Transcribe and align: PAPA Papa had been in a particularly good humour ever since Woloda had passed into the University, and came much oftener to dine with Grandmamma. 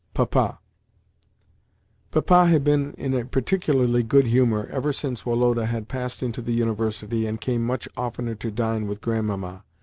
PAPA 0.15 0.57
Papa 2.09 2.47
had 2.47 2.63
been 2.63 2.95
in 2.95 3.13
a 3.13 3.23
particularly 3.25 4.01
good 4.01 4.25
humour 4.25 4.67
ever 4.71 4.91
since 4.91 5.27
Woloda 5.27 5.67
had 5.67 5.87
passed 5.87 6.23
into 6.23 6.41
the 6.41 6.53
University, 6.53 7.27
and 7.27 7.39
came 7.39 7.63
much 7.63 7.87
oftener 7.95 8.33
to 8.33 8.49
dine 8.49 8.87
with 8.87 8.99
Grandmamma. 8.99 9.63